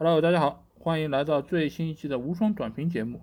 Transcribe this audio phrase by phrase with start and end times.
[0.00, 3.20] Hello，大家好，欢迎来到最新一期的无双短评节目。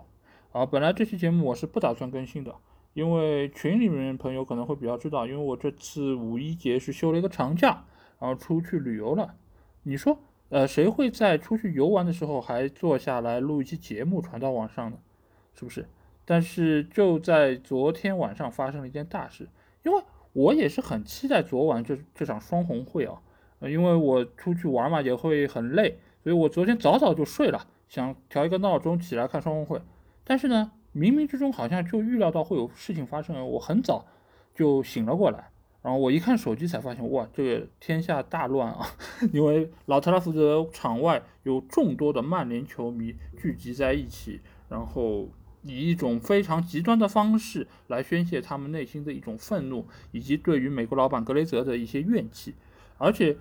[0.52, 2.54] 啊，本来这期节目我是不打算更新的，
[2.94, 7.86] 因为群里面朋友可能会比较知道，因为我这次五一节是休了一个长假，
[8.20, 9.36] 然后出去旅游了。
[9.84, 10.20] 你说，
[10.50, 14.98] 呃，谁会在出去游玩的时候还坐下来录一期节目传到网上呢？
[15.54, 15.88] 是不是？
[16.26, 19.48] 但是就在昨天晚上发生了一件大事，
[19.84, 20.04] 因为
[20.34, 23.22] 我也是很期待昨晚这这场双红会啊，
[23.62, 26.00] 因为我出去玩嘛也会很累。
[26.26, 29.80] 所以我昨天早早就睡了，想调一个闹钟起来看双红会，
[30.24, 34.08] 但是呢，冥冥之中好像就预料到会有事情发生，我很早
[34.56, 35.52] 就醒了过来，
[35.84, 38.88] 然后我一看手机才发现，哇，这个天下大乱啊！
[39.32, 45.30] 因为老特拉福德场外有众多的曼联球迷聚集在一起，然后
[45.62, 52.56] 以一种非常极端的方式来宣泄他们内心的一种愤怒，以及对于美国老板格雷泽的一些怨气，
[52.98, 53.38] 而且。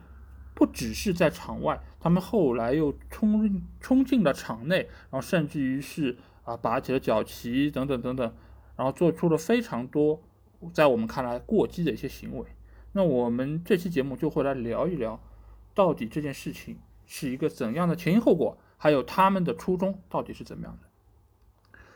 [0.54, 8.34] 不只是在场外，他们后来又冲冲进了场内，然后甚至于是啊拔起了脚旗等等等等，
[8.76, 10.22] 然后做出了非常多
[10.72, 12.46] 在我们看来过激的一些行为。
[12.92, 15.20] 那我们这期节目就会来聊一聊，
[15.74, 20.88] 到底这件事情是一个怎样的前因后果，还有他们的初衷到底是怎么样的。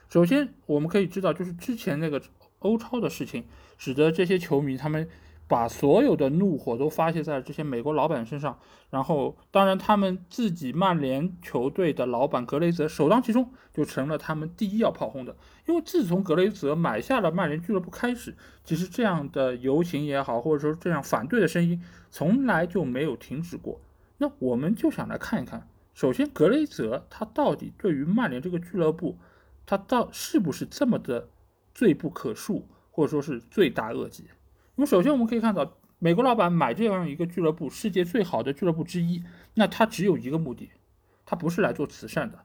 [0.08, 2.20] 首先，我们可以知道，就是之前那个
[2.58, 5.08] 欧超的事情，使得这些球迷他们。
[5.48, 8.58] 把所有的怒火都发泄在了这些美国老板身上，
[8.90, 15.34] 然后当然他们自己曼联球队的老板格雷泽首当其冲，就成了他们第一要炮轰的。
[15.66, 23.80] 因为自从格雷泽买下了曼联俱乐部开始，其实这样的游行也好，或者说这样反对的声音从来就没有停止过。
[24.18, 29.16] 那我们就想来看一看，首先格雷泽他到底对于曼联这个俱乐部，
[29.64, 31.30] 他到是不是这么的
[31.72, 34.24] 罪不可恕，或者说是罪大恶极？
[34.78, 40.70] 那么首先我们可以看到，美国老板买这样一个俱乐部，世界最好的俱乐部之一，那他只有一个目的，
[41.26, 42.38] 他不是来做慈善的，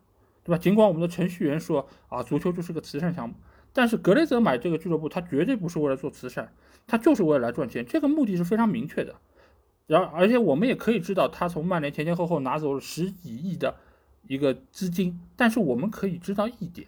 [0.43, 0.57] 对吧？
[0.57, 3.35] 尽管我们的程序员说啊，足球就是个慈善项目，
[3.71, 6.51] 但是格雷泽买这个俱乐部，他绝对不是为了做慈善，
[6.87, 9.13] 他就是为了来赚钱，这个目的是非常明确的。
[9.85, 13.75] 然而且我们也可以知道，他从曼联前前后后拿走了十几亿的
[14.27, 16.87] 一个资金，但是我们可以知道一点，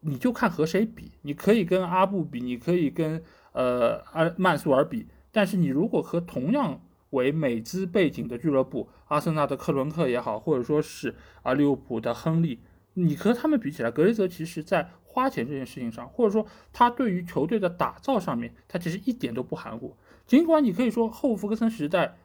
[0.00, 3.22] 你就看和谁比，你可以跟阿布比，你可以跟。
[3.52, 6.80] 呃，阿曼苏尔比，但是你如果和同样
[7.10, 12.60] 为美资背景的俱乐部，阿森纳的克伦克也好，或者说是啊利物浦的亨利，
[12.94, 19.96] 你和他们比起来，格雷泽其实在花钱这件事情上，或者说他对于球队的打造上面，他其实一点都不含糊。
[20.26, 22.16] 尽管你可以说后福格森时代，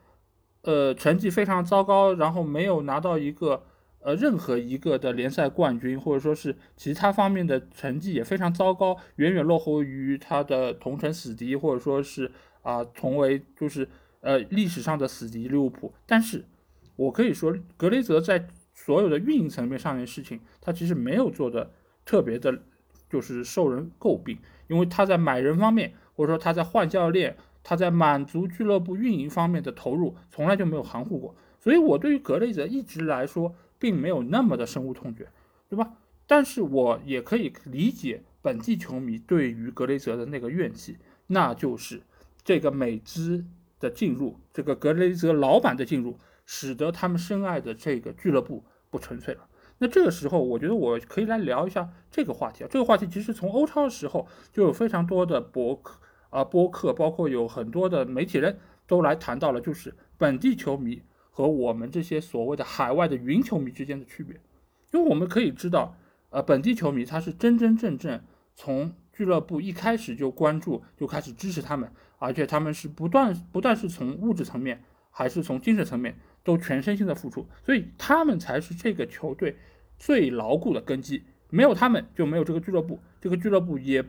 [0.62, 3.64] 呃，成绩非常糟糕，然后没有拿到一个。
[4.00, 12.30] 呃，任何一个的联赛冠军，或者说是其他方面的成绩也非常糟糕，远远落后于他的同城死敌，或者说是
[12.62, 13.88] 啊，同为就是
[14.20, 15.92] 呃历史上的死敌利物浦。
[16.06, 16.44] 但是，
[16.94, 21.72] 我可以说，格雷泽在所有的运营层面上面事情，他其实没有做的
[22.04, 22.56] 特别的，
[23.10, 24.38] 就是受人诟病，
[24.68, 31.34] 因为他在买人方面，或者说他在换教练，他在满足俱乐部运营方面的投入，从来就没有含糊过。
[31.58, 33.56] 所以，我对于格雷泽一直来说。
[33.78, 35.28] 并没有那么的深恶痛绝，
[35.68, 35.92] 对吧？
[36.26, 42.02] 但是我也可以理解本地球迷对于格雷泽的那个怨气，那就是
[42.44, 43.44] 这个美资
[43.80, 49.48] 的进入，这个格雷泽老板的进入，使得他们深爱的这个俱乐部不纯粹了。
[49.78, 52.68] 那这个时候，我觉得我可以来聊一下这个话题啊。
[52.68, 56.00] 这个话题其实从欧超的时候就有非常多的博客
[56.30, 61.02] 啊，播客，包括有很多的媒体人都来谈到了，就是本地球迷。
[61.38, 64.34] 和我们这些所谓的海外的云球迷之间的区别，
[64.92, 65.96] 因为我们可以知道，
[66.30, 68.20] 呃，本地球迷他是真真正正
[68.56, 74.82] 从俱乐部一开始就关注，就开始支持他们，而且他们是不断不断是从物质层面
[75.12, 79.56] 还是从精神层面都全身心的付出，所以他们才是这个球队
[79.96, 81.22] 最牢固的根基。
[81.50, 84.04] 没有他们就没有这个俱乐部，这个俱乐部也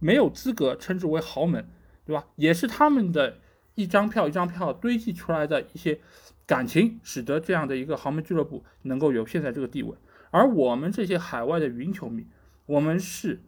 [0.00, 1.64] 没有资格称之为豪门，
[2.04, 2.26] 对吧？
[2.34, 3.38] 也是他们的
[3.76, 6.00] 一张票一张票堆积出来的一些。
[6.46, 9.96] 感情使得这样的一个豪门俱乐部能够有现在这个地位，
[10.30, 12.28] 而我们这些海外的云球迷，
[12.66, 13.42] 我们是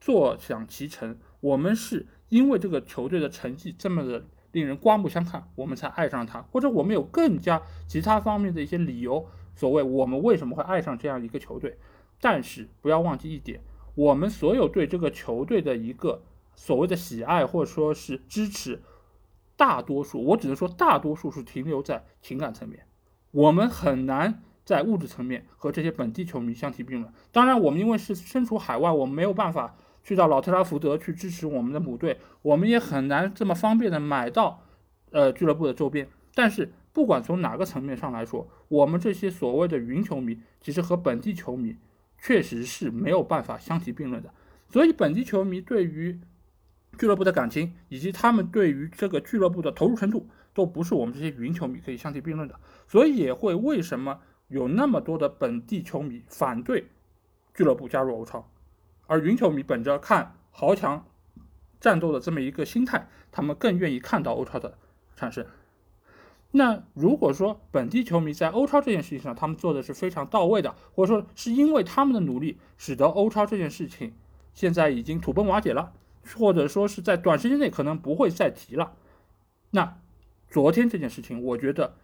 [0.00, 9.26] 坐享其成，我们是因为这个球队的成绩这么的令人刮目相看，我们才爱上他，或者我们有更加其他方面的一些理由，
[9.56, 11.76] 所谓我们为什么会爱上这样一个球队，
[12.20, 13.60] 但是不要忘记一点，
[13.96, 16.22] 我们所有对这个球队的一个
[16.54, 18.80] 所谓的喜爱或者说是支持。
[19.56, 22.86] 大多数，我只能说大多数是停留在情感层面，
[23.30, 27.12] 我们很难在物质层面和这些本地球迷相提并论。
[27.30, 34.62] 当然，我们因为是身处海外，我们没有办法去到老特拉福德去支持我们的母队，我们也很难这么方便的买到
[35.10, 36.08] 呃俱乐部的周边。
[36.34, 41.76] 但是不管从哪个层面上来说，我们这些所谓的云球迷，其实和本地球迷
[42.18, 44.32] 确实是没有办法相提并论的。
[44.68, 46.18] 所以，本地球迷对于
[46.94, 52.58] 俱乐部的感情，以及他们对于这个俱乐部的投入程度，都不是我们这些云球迷可以相提并论的。
[52.88, 56.88] 所以，也会为什么有那么多的本地球迷反对
[57.54, 58.48] 俱乐部加入欧超，
[59.06, 61.06] 而云球迷本着看豪强
[61.80, 64.78] 战斗的这么一个心态，他们更愿意看到欧超的
[65.16, 65.44] 产生。
[66.56, 74.14] 那如果说本地球迷在欧超这件事情上，他们做的是非常到位的，或者说是因为他们的努力，使得欧超这件事情
[74.54, 75.92] 现在已经土崩瓦解了，
[76.36, 78.94] 或者说是在短时间内可能不会再提了。
[79.70, 79.98] 那
[80.48, 81.96] 昨天这件事情，我觉得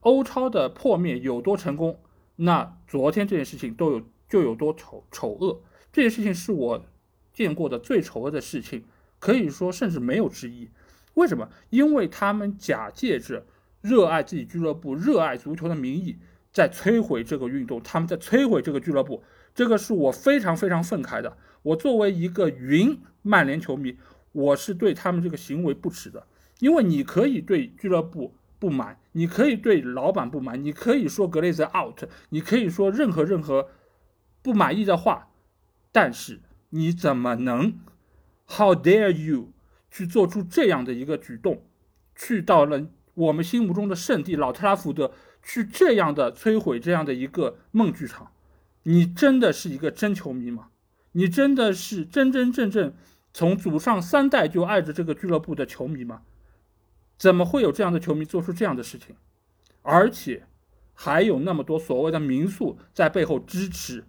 [0.00, 2.00] 欧超的破灭有多成功，
[2.36, 5.62] 那昨天这件事情都有就有多丑丑恶。
[5.92, 6.84] 这件事情是我
[7.32, 8.84] 见过的最丑恶的事情，
[9.18, 10.70] 可以说甚至没有之一。
[11.14, 11.48] 为什么？
[11.70, 13.46] 因为他们假借着。
[13.82, 16.16] 热爱自己俱乐部、热爱足球的名义，
[16.50, 19.22] 在摧毁这个运动，他们在摧毁这个俱乐部，
[19.56, 21.34] 这个是我非常非常愤慨的。
[21.62, 23.96] 我作为一个云曼联球迷，
[24.32, 26.26] 我是对他们这个行为不耻的。
[26.58, 33.70] 因为你可以对俱乐部不满，你可以对老板不满，你可以说格雷泽 out，你可以说任何任何
[34.42, 35.30] 不满意的话，
[35.90, 37.78] 但是你怎么能
[38.46, 39.52] ？How dare you
[39.90, 41.62] 去做出这样的一个举动，
[42.14, 42.86] 去到了？
[43.14, 45.12] 我们心目中的圣地老特拉福德，
[45.42, 48.30] 去这样的摧毁这样的一个梦剧场，
[48.88, 50.68] 你真的是一个真球迷吗？
[51.12, 52.94] 你真的是真真正正
[53.32, 56.22] 从祖上三代就爱着这个俱乐部的球迷吗？
[57.18, 59.16] 怎么会有这样的球迷做出这样的事情？
[59.82, 60.46] 而且
[60.94, 64.04] 还有那么多所谓的民宿在背后支持，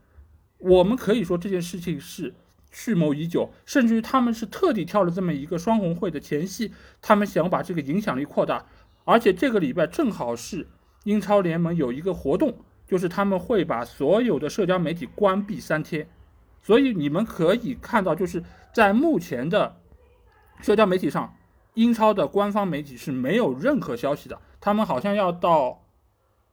[0.60, 2.34] 我们可以说这件事情是。
[2.70, 6.72] 蓄谋已久，甚至于他们是特地挑了这么一个双红会的前夕，
[7.02, 8.68] 他们想把这个影响力扩大。
[9.06, 10.68] 而且这个礼拜正好是
[11.06, 16.10] 英超联盟有一个活动，就是他们会把所有的社交媒体关闭三天，
[16.64, 18.42] 所以你们可以看到，就是
[18.74, 19.76] 在目前的
[20.62, 21.36] 社交媒体上，
[21.74, 24.42] 英超的官方媒体是没有任何消息的。
[24.60, 25.84] 他们好像要到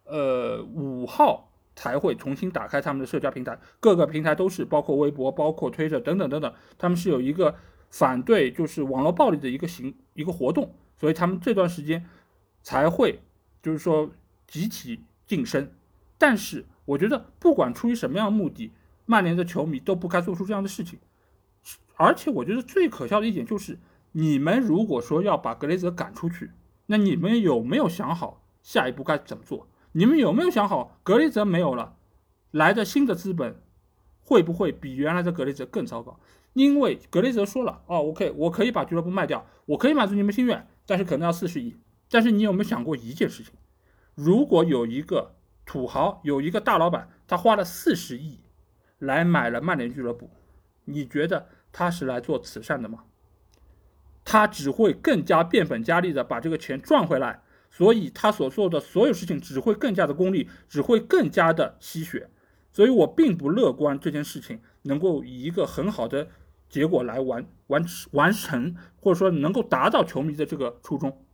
[0.04, 7.54] 呃五号才会重新打开他们的社交平台，各个平台都是，包括微博、包括推特等等等等，他们是有一个
[7.90, 12.04] 反对就是网络暴力的一个行一个活动，所以他们这段时间。
[12.66, 13.20] 才会，
[13.62, 14.10] 就是说
[14.46, 15.70] 集体晋升，
[16.18, 18.72] 但是我觉得不管出于什么样的目的，
[19.06, 20.98] 曼联的球迷都不该做出这样的事情。
[21.96, 23.78] 而且我觉得最可笑的一点就是，
[24.12, 26.50] 你们如果说要把格雷泽赶出去，
[26.86, 29.68] 那你们有没有想好下一步该怎么做？
[29.92, 31.96] 你们有没有想好格雷泽没有了，
[32.50, 33.62] 来的新的资本
[34.22, 36.18] 会不会比原来的格雷泽更糟糕？
[36.52, 41.76] 因为格雷泽说了，哦，OK，我可以把俱乐部卖掉，我可以满足你们心愿，但是可能要四十亿。
[42.10, 43.52] 但是你有没有想过一件事情？
[44.14, 45.34] 如果有一个
[45.64, 48.40] 土豪，有一个大老板，他花了四十亿
[48.98, 50.30] 来买了曼联俱乐部，
[50.84, 53.04] 你觉得他是来做慈善的吗？
[54.24, 62.30] 他只会更加变本加厉的把这个钱赚回来，所以他所做的所有事情只会更加的功利，只会更加的吸血。
[62.72, 66.28] 所以我并不乐观这件事情能够以一个很好的
[66.68, 71.24] 结果来完完完成，或者说能够达到球迷的这个初衷。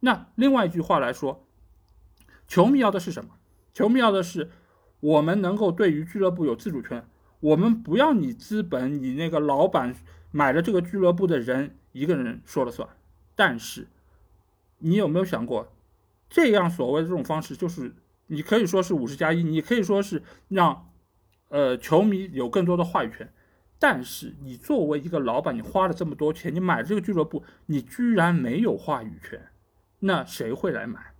[0.00, 1.46] 那另外一句话来说，
[2.46, 3.30] 球迷要的是什么？
[3.76, 4.48] 球迷要的是
[5.00, 7.06] 我们能够对于俱乐部有自主权，
[7.40, 9.94] 我们不要你资本，你那个老板
[10.30, 12.88] 买了这个俱乐部的人一个人说了算。
[13.34, 13.86] 但是
[14.78, 15.70] 你有没有想过，
[16.30, 17.94] 这样所谓的这种方式，就是
[18.28, 20.88] 你可以说是五十加一，你可以说是让
[21.50, 23.30] 呃球迷有更多的话语权。
[23.78, 29.50] 但是你作为一个老板，你花了这么多钱，你买这个俱乐部，你居然没有话语权。
[29.98, 31.12] 那谁会来买？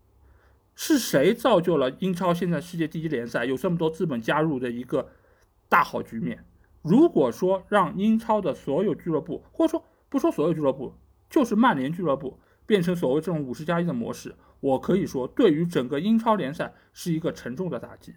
[0.76, 5.08] 是谁造就了英超现在世界第一联赛有这么多资本加入的一个
[5.68, 6.44] 大好局面？
[6.82, 10.94] 如果说让英超的所有俱乐部，或者说不说所有俱乐部，
[11.28, 18.14] 就是曼联俱乐部变成所谓这种五十加一的模式，我可以说对于整个英超联赛是一个沉重的打击。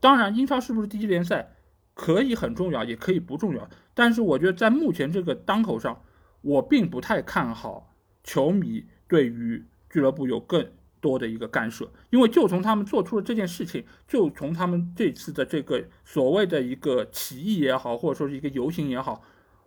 [0.00, 1.54] 当然，英超是不是第一联赛
[1.94, 3.70] 可以很重要，也可以不重要。
[3.94, 6.02] 但是我觉得在目前这个当口上，
[6.40, 8.86] 我并不太看好球迷。
[9.06, 19.20] 对于俱乐部有更多的一个干涉，因为就从他们做出了这件事情，就从他们这次的这个所谓的一个起义也好，或者说是一个游行也好，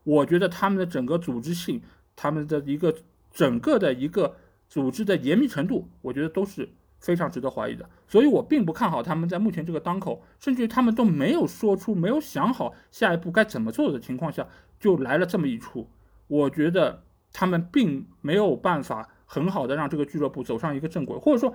[0.05, 1.81] 我觉得他们的整个组织性，
[2.15, 2.95] 他们的一个
[3.33, 4.37] 整个的一个
[4.69, 6.69] 组织的严密程度，我觉得都是
[7.01, 7.87] 非常值得怀疑的。
[8.07, 14.47] 所以我并不看好他们在目前这个当口，甚至于他们都没有说出、没有想好下一步该怎么做的情况下，
[14.79, 15.89] 就来了这么一出，
[16.27, 19.09] 我觉得他们并没有办法。
[19.35, 21.53] 很好的让这个俱乐部走上一个正轨，或者说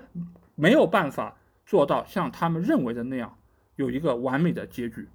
[0.54, 3.38] 没有办法做到像他们认为的那样
[3.76, 5.08] 有一个完美的结局。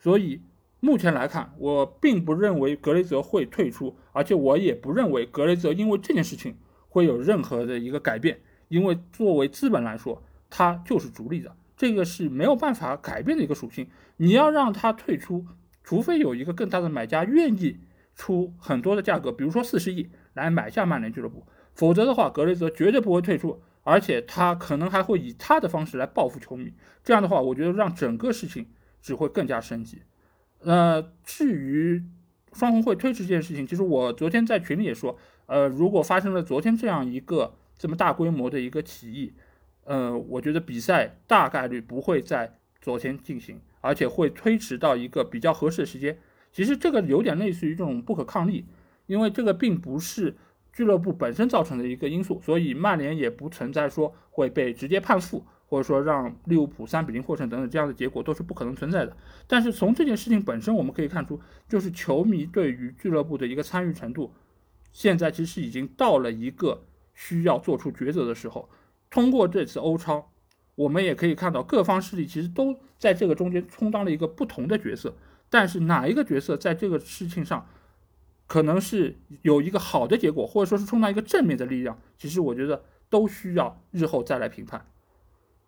[0.00, 0.42] 所以
[0.80, 6.56] 目前来看，我并不认为格雷泽会退出，而且我也不认为格雷泽因为这件事情
[6.88, 13.86] 会有任何的一个改变，因为作为资本来说，他就是逐利的，这个是没有办法改变的一个属性。
[14.16, 15.46] 你要让他退出，
[15.84, 17.78] 除非有一个更大的买家愿意
[18.16, 26.72] 出很多的价格，比如说四十亿来买下曼联俱乐部，否则的话，格雷泽绝对不会退出，而且他可能还会以他的方式来报复球迷。
[27.02, 28.66] 这样的话，我觉得让整个事情。
[29.02, 30.00] 只会更加升级。
[30.60, 32.04] 呃，至于
[32.52, 39.32] 双红会推迟这件事情，其实我昨天在群里也说，呃，如果发生了昨天这样一个这么大规模的一个起义，
[39.82, 46.16] 呃，我觉得比赛大概率不会在昨天进行，而且会推迟到一个比较合适的时间。
[46.52, 48.66] 其实这个有点类似于这种不可抗力，
[49.06, 50.36] 因为这个并不是
[50.72, 55.44] 俱乐部本身造成的一个因素，所以曼联也不存在说会被直接判负。
[55.64, 59.16] 或者说让利物浦三比零获胜等等这样的结果都是不可能存在的。
[59.46, 64.34] 但是从这件事情本身，我们可以看出，就是球迷对于俱乐部的一个参与程度，
[64.92, 68.68] 现在其实已经到了一个需要做出抉择的时候。
[69.08, 70.30] 通过这次欧超，
[70.74, 75.16] 我们也可以看到各方势力其实都在这个中间充当了一个不同的角色。
[75.48, 77.66] 但是哪一个角色在这个事情上
[78.52, 84.84] 可能是有一个好的结果，或者说是充当一个正面的力量，其实我觉得都需要日后再来评判。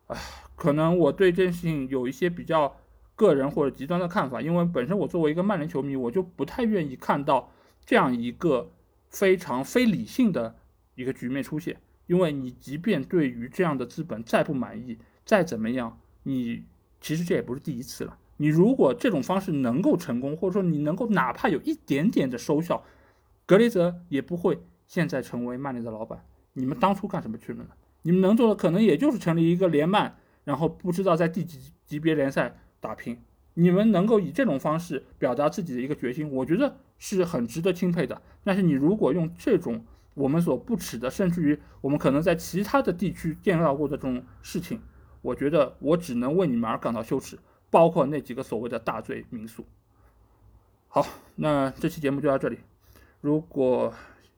[0.08, 0.18] 唉，
[0.54, 2.76] 可能我对这件事情有一些比较
[3.14, 7.50] 个人或者极端的看法，因为本身我作为一个曼联球迷，我就不太愿意看到
[7.86, 8.70] 这样一个
[9.08, 10.54] 非常非理性的
[10.94, 11.80] 一个局面出现。
[12.06, 16.64] 因为你即便对于这样的资本再不满意，再怎么样，你
[17.00, 18.18] 其实这也不是第一次了。
[18.36, 22.84] 你如果这种方式能够成功，或者说你能够哪怕有一点点的收效，
[23.46, 26.24] 格雷泽也不会现在成为曼联的老板。
[26.52, 27.70] 你们当初干什么去了呢？
[28.02, 33.18] 你们能做的可能也就是成立一个联曼，然后不知道在第几级别联赛打拼。
[33.54, 38.20] 你们能够以这种方式表达自己的一个决心，我觉得是很值得钦佩的。
[38.42, 44.80] 但是你如果用这种我们所不耻的，甚至于我们可能在其他的地区见到过的这种事情，
[45.22, 47.38] 我觉得我只能为你们而感到羞耻，
[47.74, 49.66] 包括那几个所谓的大罪民宿。
[50.86, 51.04] 好，
[51.34, 52.60] 那这期节目就到这里。
[53.20, 53.92] 如果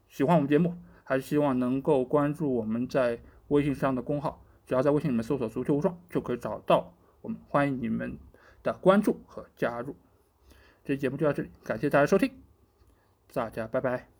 [0.09, 0.75] 喜欢我们节目，
[1.05, 3.21] 还是希望能够关注我们在。
[3.49, 8.19] 微信上的公号，只要在微信里面搜索“足球无双”就可以找到我们，欢迎你们
[8.65, 9.95] 的关注和加入。
[10.85, 12.33] 这期节目就到这里，感谢大家收听，
[13.33, 14.16] 大家拜拜。